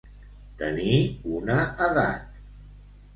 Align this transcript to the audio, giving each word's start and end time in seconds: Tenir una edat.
Tenir 0.61 0.95
una 1.39 1.57
edat. 1.89 2.25